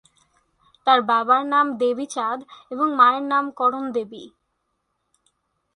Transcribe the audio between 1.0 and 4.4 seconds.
বাবার নাম দেবী চাঁদ এবং মায়ের নাম করণ দেবী।